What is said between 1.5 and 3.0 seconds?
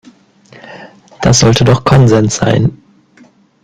doch Konsens sein.